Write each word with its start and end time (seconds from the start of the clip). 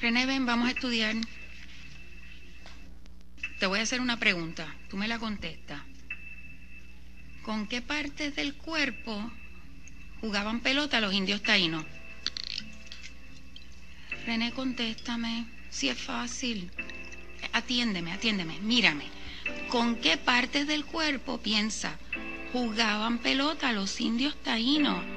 René, 0.00 0.26
ven, 0.26 0.44
vamos 0.44 0.68
a 0.68 0.72
estudiar. 0.72 1.16
Te 3.58 3.66
voy 3.66 3.78
a 3.78 3.82
hacer 3.82 4.02
una 4.02 4.18
pregunta. 4.18 4.66
Tú 4.90 4.98
me 4.98 5.08
la 5.08 5.18
contestas. 5.18 5.80
¿Con 7.42 7.66
qué 7.66 7.80
partes 7.80 8.36
del 8.36 8.54
cuerpo 8.54 9.30
jugaban 10.20 10.60
pelota 10.60 11.00
los 11.00 11.14
indios 11.14 11.42
taínos? 11.42 11.84
René, 14.26 14.52
contéstame. 14.52 15.46
Si 15.70 15.88
es 15.88 15.98
fácil. 15.98 16.70
Atiéndeme, 17.52 18.12
atiéndeme. 18.12 18.58
Mírame. 18.60 19.04
¿Con 19.68 19.96
qué 19.96 20.18
partes 20.18 20.66
del 20.66 20.84
cuerpo 20.84 21.38
piensa 21.38 21.98
jugaban 22.52 23.18
pelota 23.18 23.72
los 23.72 23.98
indios 24.00 24.36
taínos? 24.42 25.15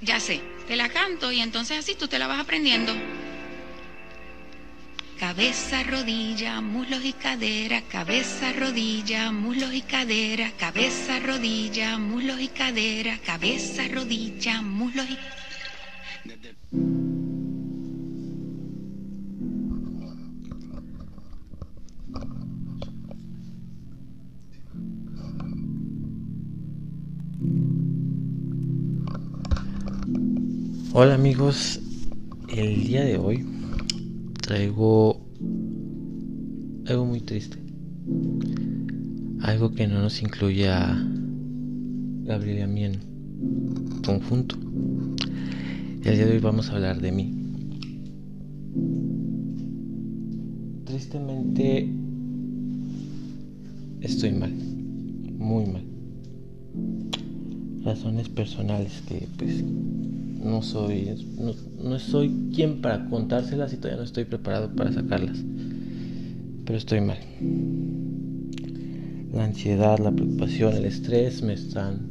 Ya 0.00 0.20
sé, 0.20 0.40
te 0.68 0.76
la 0.76 0.88
canto 0.88 1.32
y 1.32 1.40
entonces 1.40 1.78
así 1.78 1.94
tú 1.94 2.06
te 2.06 2.18
la 2.18 2.26
vas 2.26 2.40
aprendiendo. 2.40 2.94
Cabeza, 5.18 5.82
rodilla, 5.82 6.60
muslos 6.60 7.04
y 7.04 7.12
cadera, 7.12 7.82
cabeza, 7.82 8.52
rodilla, 8.52 9.32
muslos 9.32 9.74
y 9.74 9.82
cadera, 9.82 10.52
cabeza, 10.52 11.18
rodilla, 11.18 11.98
muslos 11.98 12.40
y 12.40 12.46
cadera, 12.46 13.18
cabeza, 13.18 13.88
rodilla, 13.88 14.62
muslos 14.62 15.10
y 15.10 15.18
Hola 31.00 31.14
amigos, 31.14 31.80
el 32.48 32.84
día 32.88 33.04
de 33.04 33.18
hoy 33.18 33.46
traigo 34.42 35.24
algo 36.88 37.04
muy 37.04 37.20
triste. 37.20 37.56
Algo 39.42 39.70
que 39.70 39.86
no 39.86 40.00
nos 40.00 40.20
incluye 40.20 40.68
a 40.68 41.00
Gabriel 42.24 42.58
y 42.58 42.62
a 42.62 42.66
mí 42.66 42.82
en 42.82 42.98
conjunto. 44.04 44.56
El 46.02 46.16
día 46.16 46.26
de 46.26 46.32
hoy 46.32 46.40
vamos 46.40 46.68
a 46.68 46.72
hablar 46.74 47.00
de 47.00 47.12
mí. 47.12 47.32
Tristemente 50.84 51.88
estoy 54.00 54.32
mal, 54.32 54.52
muy 54.52 55.64
mal. 55.64 55.84
Razones 57.88 58.28
personales 58.28 59.02
que 59.08 59.26
pues 59.38 59.64
no 59.64 60.60
soy, 60.60 61.08
no, 61.82 61.98
soy 61.98 62.50
quien 62.54 62.82
para 62.82 63.08
contárselas 63.08 63.72
y 63.72 63.76
todavía 63.76 63.96
no 63.96 64.04
estoy 64.04 64.26
preparado 64.26 64.68
para 64.76 64.92
sacarlas. 64.92 65.38
Pero 66.66 66.76
estoy 66.76 67.00
mal. 67.00 67.16
La 69.32 69.44
ansiedad, 69.46 69.98
la 70.00 70.12
preocupación, 70.12 70.74
el 70.74 70.84
estrés 70.84 71.40
me 71.40 71.54
están 71.54 72.10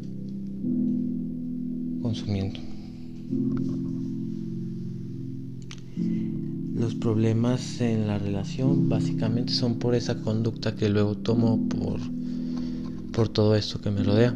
consumiendo. 2.01 2.59
Los 6.73 6.95
problemas 6.95 7.81
en 7.81 8.07
la 8.07 8.17
relación 8.17 8.89
básicamente 8.89 9.53
son 9.53 9.77
por 9.77 9.93
esa 9.93 10.23
conducta 10.23 10.75
que 10.75 10.89
luego 10.89 11.13
tomo 11.17 11.69
por, 11.69 11.99
por 13.11 13.29
todo 13.29 13.55
esto 13.55 13.79
que 13.79 13.91
me 13.91 14.01
rodea 14.01 14.35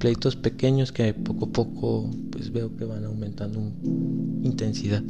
pleitos 0.00 0.34
pequeños 0.34 0.90
que 0.90 1.12
poco 1.14 1.44
a 1.44 1.48
poco 1.50 2.10
pues 2.32 2.50
veo 2.50 2.74
que 2.76 2.84
van 2.84 3.04
aumentando 3.04 3.60
en 3.60 4.40
intensidad. 4.42 5.02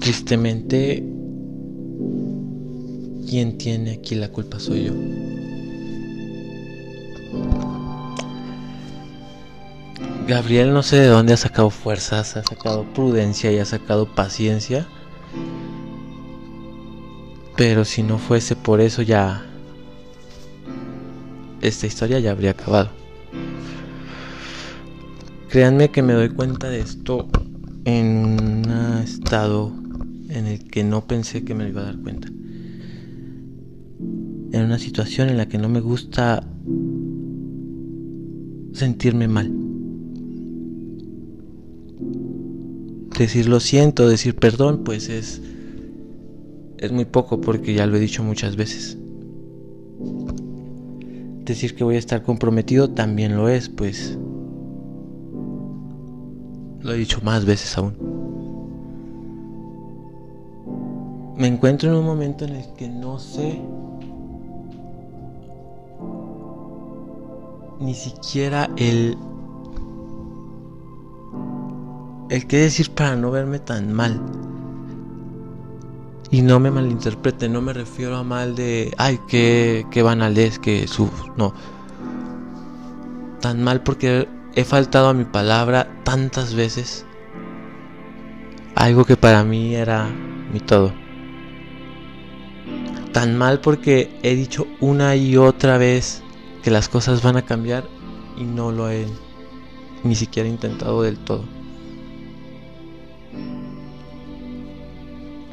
Tristemente, 0.00 1.04
quien 3.28 3.58
tiene 3.58 3.92
aquí 3.92 4.14
la 4.14 4.30
culpa 4.30 4.58
soy 4.58 4.84
yo. 4.84 4.92
Gabriel 10.26 10.72
no 10.72 10.82
sé 10.82 10.96
de 10.96 11.06
dónde 11.06 11.34
ha 11.34 11.36
sacado 11.36 11.70
fuerzas, 11.70 12.36
ha 12.36 12.42
sacado 12.42 12.84
prudencia 12.94 13.52
y 13.52 13.58
ha 13.58 13.64
sacado 13.64 14.06
paciencia. 14.06 14.88
Pero 17.56 17.84
si 17.84 18.02
no 18.02 18.18
fuese 18.18 18.56
por 18.56 18.80
eso 18.80 19.02
ya 19.02 19.46
esta 21.68 21.86
historia 21.86 22.18
ya 22.20 22.30
habría 22.30 22.50
acabado. 22.50 22.90
Créanme 25.48 25.90
que 25.90 26.02
me 26.02 26.12
doy 26.12 26.28
cuenta 26.28 26.68
de 26.68 26.80
esto 26.80 27.28
en 27.84 28.06
un 28.06 29.00
estado 29.02 29.72
en 30.28 30.46
el 30.46 30.64
que 30.68 30.84
no 30.84 31.06
pensé 31.06 31.44
que 31.44 31.54
me 31.54 31.68
iba 31.68 31.82
a 31.82 31.84
dar 31.84 31.98
cuenta. 31.98 32.28
En 34.52 34.62
una 34.64 34.78
situación 34.78 35.28
en 35.28 35.36
la 35.36 35.46
que 35.46 35.58
no 35.58 35.68
me 35.68 35.80
gusta 35.80 36.46
sentirme 38.72 39.28
mal. 39.28 39.52
Decir 43.18 43.48
lo 43.48 43.60
siento, 43.60 44.08
decir 44.08 44.36
perdón, 44.36 44.84
pues 44.84 45.08
es 45.08 45.40
es 46.78 46.92
muy 46.92 47.06
poco 47.06 47.40
porque 47.40 47.72
ya 47.72 47.86
lo 47.86 47.96
he 47.96 48.00
dicho 48.00 48.22
muchas 48.22 48.56
veces 48.56 48.98
decir 51.52 51.74
que 51.74 51.84
voy 51.84 51.96
a 51.96 51.98
estar 51.98 52.22
comprometido 52.22 52.90
también 52.90 53.36
lo 53.36 53.48
es, 53.48 53.68
pues 53.68 54.18
lo 56.80 56.92
he 56.92 56.96
dicho 56.96 57.20
más 57.22 57.44
veces 57.44 57.76
aún. 57.76 57.96
Me 61.36 61.48
encuentro 61.48 61.90
en 61.90 61.96
un 61.96 62.04
momento 62.04 62.44
en 62.44 62.56
el 62.56 62.72
que 62.74 62.88
no 62.88 63.18
sé 63.18 63.60
ni 67.80 67.94
siquiera 67.94 68.70
el 68.76 69.16
el 72.30 72.46
qué 72.46 72.58
decir 72.58 72.90
para 72.90 73.16
no 73.16 73.30
verme 73.30 73.58
tan 73.58 73.92
mal. 73.92 74.20
Y 76.30 76.42
no 76.42 76.58
me 76.58 76.70
malinterprete, 76.70 77.48
no 77.48 77.62
me 77.62 77.72
refiero 77.72 78.16
a 78.16 78.24
mal 78.24 78.56
de, 78.56 78.92
ay, 78.98 79.20
qué, 79.28 79.86
qué 79.90 80.02
banal 80.02 80.36
es, 80.38 80.58
que 80.58 80.88
su... 80.88 81.08
No. 81.36 81.54
Tan 83.40 83.62
mal 83.62 83.82
porque 83.82 84.28
he 84.54 84.64
faltado 84.64 85.08
a 85.08 85.14
mi 85.14 85.24
palabra 85.24 85.88
tantas 86.02 86.54
veces. 86.54 87.06
Algo 88.74 89.04
que 89.04 89.16
para 89.16 89.44
mí 89.44 89.74
era 89.74 90.08
mi 90.52 90.60
todo. 90.60 90.92
Tan 93.12 93.38
mal 93.38 93.60
porque 93.60 94.18
he 94.22 94.34
dicho 94.34 94.66
una 94.80 95.14
y 95.16 95.36
otra 95.36 95.78
vez 95.78 96.22
que 96.62 96.70
las 96.70 96.88
cosas 96.88 97.22
van 97.22 97.36
a 97.36 97.42
cambiar 97.42 97.84
y 98.36 98.44
no 98.44 98.72
lo 98.72 98.90
he 98.90 99.06
ni 100.02 100.14
siquiera 100.14 100.48
intentado 100.48 101.02
del 101.02 101.18
todo. 101.18 101.55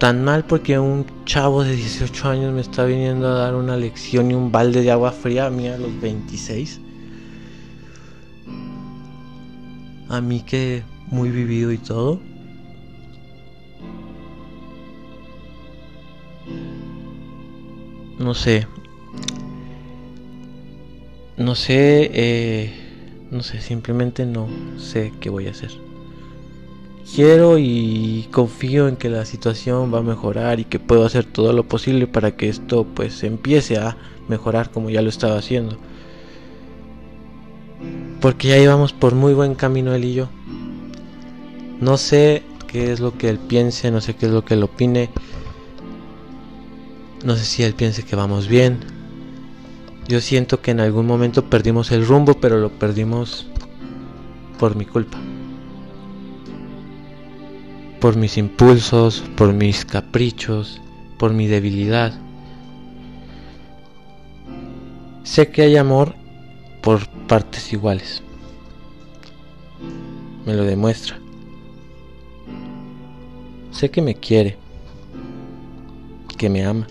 Tan 0.03 0.21
mal 0.21 0.43
porque 0.43 0.77
un 0.77 1.05
chavo 1.23 1.63
de 1.63 1.77
18 1.77 2.27
años 2.27 2.53
me 2.53 2.59
está 2.59 2.83
viniendo 2.83 3.25
a 3.25 3.35
dar 3.35 3.55
una 3.55 3.77
lección 3.77 4.31
y 4.31 4.33
un 4.33 4.51
balde 4.51 4.81
de 4.81 4.91
agua 4.91 5.13
fría 5.13 5.45
a 5.45 5.49
mí 5.49 5.69
a 5.69 5.77
los 5.77 5.97
26. 6.01 6.81
A 10.09 10.19
mí 10.19 10.41
que 10.41 10.83
muy 11.07 11.29
vivido 11.29 11.71
y 11.71 11.77
todo. 11.77 12.19
No 18.19 18.33
sé. 18.33 18.67
No 21.38 21.56
sé, 21.56 22.11
eh, 22.13 22.73
no 23.31 23.41
sé, 23.41 23.61
simplemente 23.61 24.25
no 24.25 24.49
sé 24.77 25.13
qué 25.21 25.29
voy 25.29 25.47
a 25.47 25.51
hacer 25.51 25.93
quiero 27.11 27.57
y 27.57 28.27
confío 28.31 28.88
en 28.88 28.95
que 28.95 29.09
la 29.09 29.25
situación 29.25 29.94
va 29.94 30.00
a 30.00 30.03
mejorar 30.03 30.59
y 30.59 30.65
que 30.65 30.79
puedo 30.79 31.05
hacer 31.05 31.25
todo 31.25 31.53
lo 31.53 31.67
posible 31.67 32.07
para 32.07 32.35
que 32.35 32.50
esto 32.50 32.85
pues 32.85 33.23
empiece 33.23 33.77
a 33.77 33.97
mejorar 34.27 34.71
como 34.71 34.89
ya 34.89 35.01
lo 35.01 35.09
estaba 35.09 35.38
haciendo. 35.38 35.77
Porque 38.21 38.50
ya 38.50 38.57
íbamos 38.57 38.94
por 38.94 39.15
muy 39.15 39.33
buen 39.33 39.55
camino 39.55 39.94
él 39.94 40.05
y 40.05 40.13
yo. 40.13 40.29
No 41.81 41.97
sé 41.97 42.44
qué 42.67 42.91
es 42.91 43.00
lo 43.00 43.17
que 43.17 43.29
él 43.29 43.38
piense, 43.38 43.91
no 43.91 43.99
sé 43.99 44.15
qué 44.15 44.27
es 44.27 44.31
lo 44.31 44.45
que 44.45 44.53
él 44.53 44.63
opine. 44.63 45.09
No 47.25 47.35
sé 47.35 47.44
si 47.44 47.63
él 47.63 47.73
piense 47.73 48.03
que 48.03 48.15
vamos 48.15 48.47
bien. 48.47 48.79
Yo 50.07 50.21
siento 50.21 50.61
que 50.61 50.71
en 50.71 50.79
algún 50.79 51.06
momento 51.06 51.49
perdimos 51.49 51.91
el 51.91 52.06
rumbo, 52.06 52.35
pero 52.35 52.59
lo 52.59 52.69
perdimos 52.69 53.47
por 54.57 54.75
mi 54.75 54.85
culpa 54.85 55.19
por 58.03 58.17
mis 58.17 58.38
impulsos, 58.38 59.23
por 59.38 59.53
mis 59.53 59.85
caprichos, 59.85 60.81
por 61.17 61.31
mi 61.31 61.47
debilidad. 61.47 62.11
Sé 65.23 65.47
que 65.51 65.61
hay 65.61 65.77
amor 65.77 66.13
por 66.81 67.07
partes 67.29 67.71
iguales. 67.71 68.21
me 70.45 70.53
lo 70.53 70.65
demuestra. 70.65 71.17
Sé 73.71 73.89
que 73.89 74.01
me 74.01 74.15
quiere, 74.15 74.57
que 76.38 76.49
me 76.49 76.65
ama, 76.65 76.88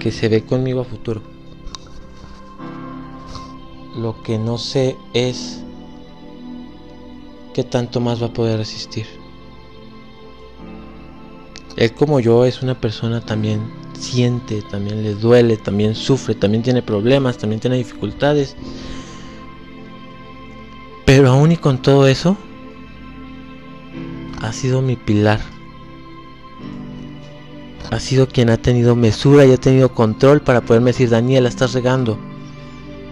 que 0.00 0.12
se 0.12 0.30
ve 0.30 0.46
conmigo 0.46 0.80
a 0.80 0.84
futuro. 0.84 1.20
Lo 3.98 4.22
que 4.22 4.38
no 4.38 4.56
sé 4.56 4.96
es 5.12 5.62
qué 7.52 7.64
tanto 7.64 8.00
más 8.00 8.22
va 8.22 8.28
a 8.28 8.32
poder 8.32 8.56
resistir. 8.56 9.15
Él 11.76 11.92
como 11.92 12.20
yo 12.20 12.44
es 12.46 12.62
una 12.62 12.80
persona 12.80 13.20
también 13.20 13.60
siente, 13.98 14.62
también 14.62 15.02
le 15.02 15.14
duele, 15.14 15.56
también 15.56 15.94
sufre, 15.94 16.34
también 16.34 16.62
tiene 16.62 16.82
problemas, 16.82 17.38
también 17.38 17.60
tiene 17.60 17.76
dificultades. 17.76 18.56
Pero 21.04 21.30
aún 21.30 21.52
y 21.52 21.56
con 21.56 21.82
todo 21.82 22.06
eso, 22.06 22.36
ha 24.40 24.52
sido 24.52 24.80
mi 24.80 24.96
pilar. 24.96 25.40
Ha 27.90 28.00
sido 28.00 28.26
quien 28.26 28.50
ha 28.50 28.56
tenido 28.56 28.96
mesura 28.96 29.44
y 29.44 29.52
ha 29.52 29.56
tenido 29.58 29.90
control 29.90 30.40
para 30.40 30.62
poderme 30.62 30.90
decir, 30.90 31.10
Daniela, 31.10 31.48
estás 31.48 31.72
regando. 31.72 32.18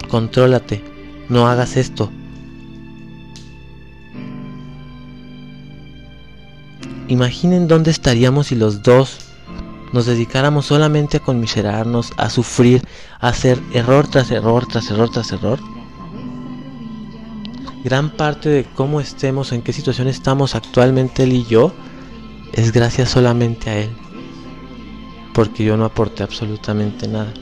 Contrólate, 0.08 0.82
no 1.28 1.46
hagas 1.46 1.76
esto. 1.76 2.10
Imaginen 7.08 7.68
dónde 7.68 7.90
estaríamos 7.90 8.46
si 8.46 8.54
los 8.54 8.82
dos 8.82 9.18
nos 9.92 10.06
dedicáramos 10.06 10.66
solamente 10.66 11.18
a 11.18 11.20
conmiserarnos, 11.20 12.12
a 12.16 12.30
sufrir, 12.30 12.82
a 13.20 13.28
hacer 13.28 13.60
error 13.72 14.08
tras 14.08 14.30
error, 14.30 14.66
tras 14.66 14.90
error, 14.90 15.10
tras 15.10 15.30
error. 15.30 15.60
Gran 17.84 18.10
parte 18.10 18.48
de 18.48 18.64
cómo 18.64 19.00
estemos, 19.00 19.52
en 19.52 19.60
qué 19.62 19.74
situación 19.74 20.08
estamos 20.08 20.54
actualmente 20.54 21.24
él 21.24 21.34
y 21.34 21.44
yo, 21.44 21.72
es 22.54 22.72
gracias 22.72 23.10
solamente 23.10 23.70
a 23.70 23.78
él. 23.80 23.90
Porque 25.34 25.62
yo 25.64 25.76
no 25.76 25.84
aporté 25.84 26.22
absolutamente 26.22 27.06
nada. 27.06 27.32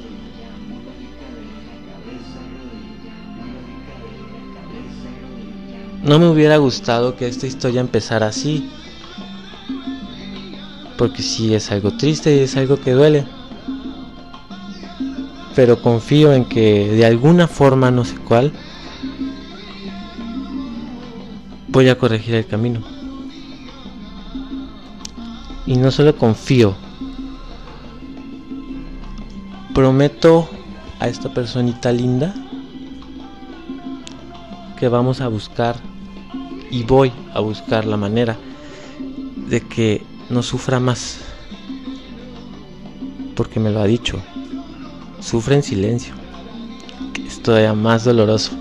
No 6.02 6.18
me 6.18 6.28
hubiera 6.28 6.56
gustado 6.56 7.16
que 7.16 7.28
esta 7.28 7.46
historia 7.46 7.80
empezara 7.80 8.26
así, 8.26 8.68
porque 11.02 11.20
sí 11.20 11.52
es 11.52 11.72
algo 11.72 11.90
triste 11.96 12.32
y 12.32 12.38
es 12.38 12.56
algo 12.56 12.80
que 12.80 12.92
duele. 12.92 13.26
Pero 15.56 15.82
confío 15.82 16.32
en 16.32 16.44
que 16.44 16.92
de 16.92 17.04
alguna 17.04 17.48
forma, 17.48 17.90
no 17.90 18.04
sé 18.04 18.14
cuál, 18.18 18.52
voy 21.66 21.88
a 21.88 21.98
corregir 21.98 22.36
el 22.36 22.46
camino. 22.46 22.82
Y 25.66 25.76
no 25.76 25.90
solo 25.90 26.16
confío, 26.16 26.76
prometo 29.74 30.48
a 31.00 31.08
esta 31.08 31.34
personita 31.34 31.90
linda 31.90 32.32
que 34.78 34.86
vamos 34.86 35.20
a 35.20 35.26
buscar 35.26 35.74
y 36.70 36.84
voy 36.84 37.10
a 37.34 37.40
buscar 37.40 37.86
la 37.86 37.96
manera 37.96 38.36
de 39.48 39.62
que 39.62 40.11
no 40.32 40.42
sufra 40.42 40.80
más. 40.80 41.18
Porque 43.36 43.60
me 43.60 43.70
lo 43.70 43.80
ha 43.80 43.86
dicho. 43.86 44.20
Sufre 45.20 45.54
en 45.56 45.62
silencio. 45.62 46.14
es 47.24 47.42
todavía 47.42 47.74
más 47.74 48.04
doloroso. 48.04 48.52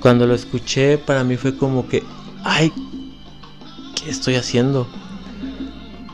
Cuando 0.00 0.26
lo 0.26 0.34
escuché 0.34 0.98
para 0.98 1.24
mí 1.24 1.36
fue 1.36 1.56
como 1.56 1.88
que, 1.88 2.02
ay, 2.44 2.72
¿qué 3.96 4.10
estoy 4.10 4.36
haciendo? 4.36 4.86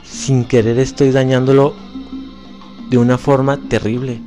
Sin 0.03 0.45
querer 0.45 0.79
estoy 0.79 1.11
dañándolo 1.11 1.75
de 2.91 2.99
una 2.99 3.19
forma 3.19 3.59
terrible. 3.69 4.21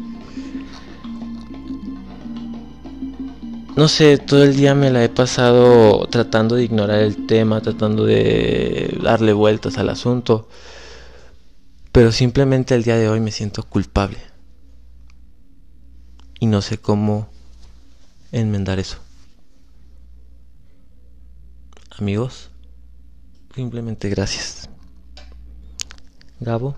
No 3.79 3.87
sé, 3.87 4.17
todo 4.17 4.43
el 4.43 4.57
día 4.57 4.75
me 4.75 4.91
la 4.91 5.05
he 5.05 5.07
pasado 5.07 6.05
tratando 6.07 6.55
de 6.55 6.65
ignorar 6.65 6.99
el 6.99 7.25
tema, 7.27 7.61
tratando 7.61 8.03
de 8.03 8.99
darle 9.01 9.31
vueltas 9.31 9.77
al 9.77 9.87
asunto. 9.87 10.49
Pero 11.93 12.11
simplemente 12.11 12.75
el 12.75 12.83
día 12.83 12.97
de 12.97 13.07
hoy 13.07 13.21
me 13.21 13.31
siento 13.31 13.63
culpable. 13.63 14.17
Y 16.41 16.47
no 16.47 16.61
sé 16.61 16.77
cómo 16.77 17.29
enmendar 18.33 18.79
eso. 18.79 18.97
Amigos, 21.97 22.49
simplemente 23.55 24.09
gracias. 24.09 24.69
Gabo. 26.41 26.75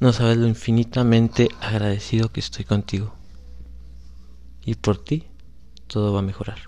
No 0.00 0.12
sabes 0.12 0.36
lo 0.36 0.46
infinitamente 0.46 1.48
agradecido 1.60 2.28
que 2.28 2.38
estoy 2.38 2.64
contigo. 2.64 3.14
Y 4.64 4.76
por 4.76 5.02
ti 5.02 5.26
todo 5.88 6.12
va 6.12 6.20
a 6.20 6.22
mejorar. 6.22 6.58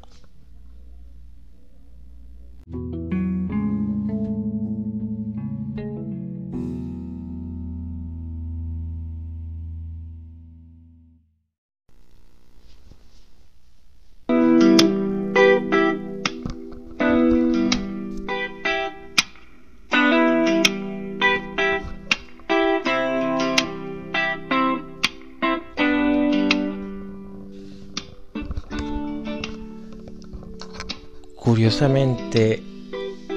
Curiosamente 31.40 32.62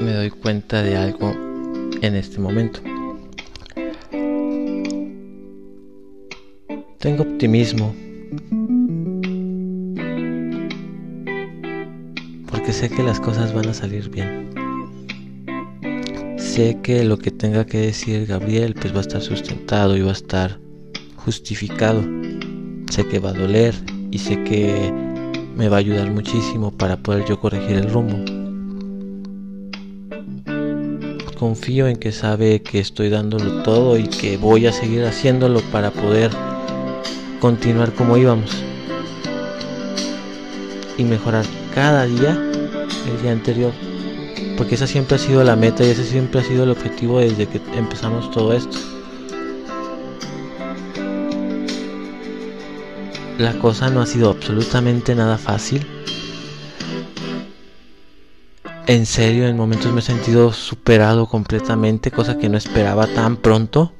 me 0.01 0.11
doy 0.11 0.29
cuenta 0.29 0.83
de 0.83 0.97
algo 0.97 1.31
en 2.01 2.15
este 2.15 2.37
momento. 2.37 2.81
Tengo 6.99 7.23
optimismo 7.23 7.95
porque 12.51 12.73
sé 12.73 12.89
que 12.89 13.03
las 13.03 13.21
cosas 13.21 13.53
van 13.53 13.69
a 13.69 13.73
salir 13.73 14.09
bien. 14.09 14.49
Sé 16.37 16.79
que 16.83 17.05
lo 17.05 17.17
que 17.17 17.31
tenga 17.31 17.65
que 17.65 17.77
decir 17.77 18.25
Gabriel 18.25 18.73
pues 18.73 18.93
va 18.93 18.97
a 18.97 19.01
estar 19.01 19.21
sustentado 19.21 19.95
y 19.95 20.01
va 20.01 20.09
a 20.09 20.13
estar 20.13 20.59
justificado. 21.15 22.03
Sé 22.91 23.07
que 23.07 23.19
va 23.19 23.29
a 23.29 23.33
doler 23.33 23.73
y 24.11 24.19
sé 24.19 24.43
que 24.43 25.02
me 25.55 25.69
va 25.69 25.77
a 25.77 25.79
ayudar 25.79 26.11
muchísimo 26.11 26.71
para 26.71 26.97
poder 26.97 27.25
yo 27.25 27.39
corregir 27.39 27.77
el 27.77 27.89
rumbo. 27.89 28.17
Confío 31.37 31.87
en 31.87 31.97
que 31.97 32.11
sabe 32.11 32.61
que 32.61 32.79
estoy 32.79 33.09
dándolo 33.09 33.63
todo 33.63 33.97
y 33.97 34.07
que 34.07 34.37
voy 34.37 34.65
a 34.65 34.71
seguir 34.71 35.03
haciéndolo 35.03 35.61
para 35.71 35.91
poder 35.91 36.31
continuar 37.39 37.91
como 37.93 38.15
íbamos 38.17 38.51
y 40.97 41.03
mejorar 41.03 41.45
cada 41.73 42.05
día 42.05 42.31
el 42.31 43.21
día 43.21 43.31
anterior. 43.31 43.71
Porque 44.57 44.75
esa 44.75 44.87
siempre 44.87 45.15
ha 45.15 45.19
sido 45.19 45.43
la 45.43 45.55
meta 45.55 45.83
y 45.83 45.89
ese 45.89 46.03
siempre 46.03 46.39
ha 46.39 46.43
sido 46.43 46.63
el 46.63 46.69
objetivo 46.69 47.19
desde 47.19 47.47
que 47.47 47.59
empezamos 47.75 48.31
todo 48.31 48.53
esto. 48.53 48.92
La 53.37 53.57
cosa 53.59 53.89
no 53.89 54.01
ha 54.01 54.05
sido 54.05 54.29
absolutamente 54.29 55.15
nada 55.15 55.37
fácil. 55.37 55.85
En 58.85 59.05
serio, 59.05 59.47
en 59.47 59.55
momentos 59.55 59.91
me 59.93 60.01
he 60.01 60.03
sentido 60.03 60.51
superado 60.51 61.27
completamente, 61.27 62.11
cosa 62.11 62.37
que 62.37 62.49
no 62.49 62.57
esperaba 62.57 63.07
tan 63.07 63.37
pronto. 63.37 63.93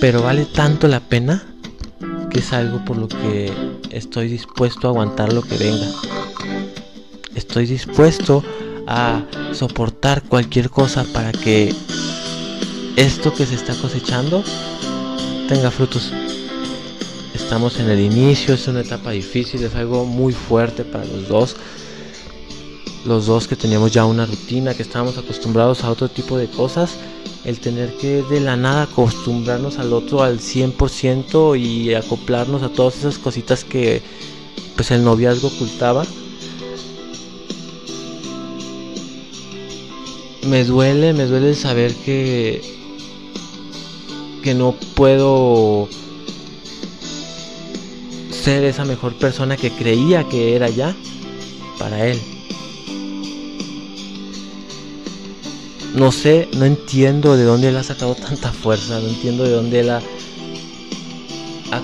Pero 0.00 0.22
vale 0.22 0.46
tanto 0.46 0.88
la 0.88 1.00
pena 1.00 1.44
que 2.30 2.40
es 2.40 2.52
algo 2.52 2.84
por 2.84 2.96
lo 2.96 3.06
que 3.06 3.52
estoy 3.90 4.28
dispuesto 4.28 4.86
a 4.86 4.90
aguantar 4.90 5.32
lo 5.32 5.42
que 5.42 5.56
venga. 5.56 5.86
Estoy 7.34 7.66
dispuesto 7.66 8.42
a 8.86 9.22
soportar 9.52 10.22
cualquier 10.22 10.70
cosa 10.70 11.04
para 11.12 11.32
que 11.32 11.74
esto 12.96 13.32
que 13.34 13.46
se 13.46 13.54
está 13.54 13.74
cosechando 13.74 14.42
tenga 15.50 15.72
frutos. 15.72 16.12
Estamos 17.34 17.80
en 17.80 17.90
el 17.90 17.98
inicio, 17.98 18.54
es 18.54 18.68
una 18.68 18.82
etapa 18.82 19.10
difícil, 19.10 19.64
es 19.64 19.74
algo 19.74 20.04
muy 20.04 20.32
fuerte 20.32 20.84
para 20.84 21.04
los 21.04 21.26
dos. 21.26 21.56
los 23.04 23.26
dos 23.26 23.48
que 23.48 23.56
teníamos 23.56 23.90
ya 23.90 24.04
una 24.04 24.26
rutina, 24.26 24.74
que 24.74 24.82
estábamos 24.82 25.18
acostumbrados 25.18 25.82
a 25.82 25.90
otro 25.90 26.08
tipo 26.08 26.38
de 26.38 26.46
cosas, 26.46 26.92
el 27.44 27.58
tener 27.58 27.92
que 27.96 28.22
de 28.30 28.38
la 28.38 28.56
nada 28.56 28.82
acostumbrarnos 28.82 29.80
al 29.80 29.92
otro 29.92 30.22
al 30.22 30.38
100% 30.38 31.58
y 31.58 31.94
acoplarnos 31.94 32.62
a 32.62 32.68
todas 32.68 32.98
esas 32.98 33.18
cositas 33.18 33.64
que 33.64 34.02
pues 34.76 34.92
el 34.92 35.02
noviazgo 35.02 35.48
ocultaba. 35.48 36.04
Me 40.46 40.64
duele, 40.64 41.12
me 41.12 41.26
duele 41.26 41.56
saber 41.56 41.92
que 41.94 42.79
que 44.42 44.54
no 44.54 44.74
puedo 44.94 45.88
ser 48.30 48.64
esa 48.64 48.84
mejor 48.84 49.14
persona 49.14 49.56
que 49.56 49.70
creía 49.70 50.24
que 50.24 50.56
era 50.56 50.68
ya 50.68 50.94
para 51.78 52.06
él. 52.06 52.18
No 55.94 56.12
sé, 56.12 56.48
no 56.56 56.64
entiendo 56.64 57.36
de 57.36 57.44
dónde 57.44 57.68
él 57.68 57.76
ha 57.76 57.82
sacado 57.82 58.14
tanta 58.14 58.52
fuerza, 58.52 59.00
no 59.00 59.08
entiendo 59.08 59.44
de 59.44 59.50
dónde 59.50 59.80
él 59.80 59.90
ha, 59.90 60.00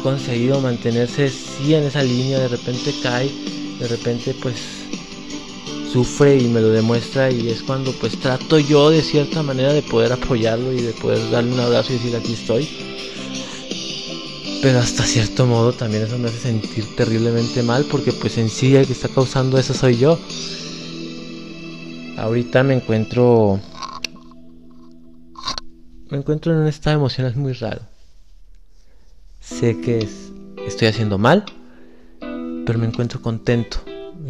conseguido 0.03 0.61
mantenerse 0.61 1.29
sí 1.29 1.75
en 1.75 1.85
esa 1.85 2.03
línea, 2.03 2.39
de 2.39 2.49
repente 2.49 2.95
cae, 3.03 3.31
de 3.81 3.89
repente 3.89 4.35
pues 4.41 4.86
sufre 5.93 6.39
y 6.39 6.49
me 6.49 6.61
lo 6.61 6.69
demuestra 6.69 7.31
y 7.31 7.49
es 7.49 7.63
cuando 7.63 7.93
pues 7.93 8.19
trato 8.19 8.59
yo 8.59 8.91
de 8.91 9.03
cierta 9.03 9.43
manera 9.43 9.73
de 9.73 9.83
poder 9.83 10.13
apoyarlo 10.13 10.73
y 10.73 10.83
de 10.83 10.93
poder 10.93 11.31
darle 11.31 11.53
un 11.53 11.61
abrazo 11.61 11.93
y 11.93 11.97
decir 11.97 12.17
aquí 12.17 12.33
estoy. 12.33 12.69
Pero 14.63 14.79
hasta 14.79 15.05
cierto 15.05 15.47
modo 15.47 15.73
también 15.73 16.03
eso 16.03 16.19
me 16.19 16.29
hace 16.29 16.39
sentir 16.39 16.85
terriblemente 16.97 17.63
mal 17.63 17.85
porque 17.91 18.13
pues 18.13 18.37
en 18.39 18.49
sí 18.49 18.75
el 18.75 18.87
que 18.87 18.93
está 18.93 19.09
causando 19.09 19.59
eso 19.59 19.75
soy 19.75 19.97
yo. 19.97 20.19
Ahorita 22.17 22.63
me 22.63 22.75
encuentro 22.75 23.61
me 26.11 26.19
encuentro 26.19 26.53
en 26.53 26.59
un 26.61 26.67
estado 26.67 26.97
emocional 26.97 27.37
muy 27.37 27.53
raro. 27.53 27.83
Sé 29.41 29.81
que 29.81 30.09
estoy 30.67 30.89
haciendo 30.89 31.19
mal, 31.19 31.45
pero 32.21 32.79
me 32.79 32.87
encuentro 32.87 33.21
contento. 33.21 33.79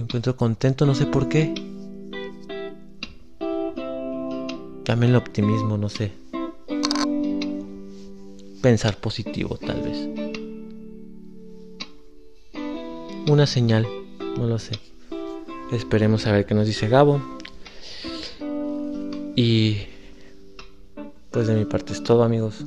Encuentro 0.06 0.36
contento, 0.36 0.86
no 0.86 0.94
sé 0.94 1.04
por 1.04 1.28
qué. 1.28 1.52
También 4.84 5.10
el 5.10 5.16
optimismo, 5.16 5.76
no 5.76 5.88
sé. 5.88 6.12
Pensar 8.62 8.98
positivo, 8.98 9.58
tal 9.58 9.82
vez. 9.82 10.08
Una 13.28 13.48
señal, 13.48 13.84
no 14.38 14.46
lo 14.46 14.60
sé. 14.60 14.78
Esperemos 15.72 16.24
a 16.28 16.30
ver 16.30 16.46
qué 16.46 16.54
nos 16.54 16.68
dice 16.68 16.86
Gabo. 16.86 17.20
Y 19.34 19.78
pues 21.32 21.48
de 21.48 21.56
mi 21.56 21.64
parte 21.64 21.94
es 21.94 22.04
todo 22.04 22.22
amigos. 22.22 22.64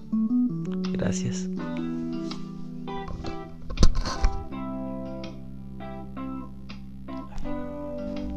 Gracias. 0.92 1.48